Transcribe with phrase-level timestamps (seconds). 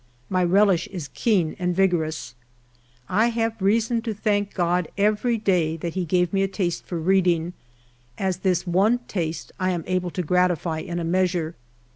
[0.31, 2.33] My relish is keen and vigorous.
[3.07, 6.97] I have reason to thank God every day that he gave me a taste for
[6.99, 7.53] reading,
[8.17, 11.53] as this one taste J am able to gratify in a measure.